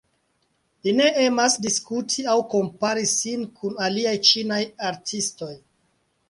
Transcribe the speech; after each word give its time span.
Li 0.85 0.93
ne 1.01 1.09
emas 1.25 1.57
diskuti 1.65 2.25
aŭ 2.35 2.37
kompari 2.53 3.05
sin 3.13 3.45
kun 3.61 3.77
aliaj 3.89 4.15
ĉinaj 4.31 4.59
artistoj. 4.91 5.53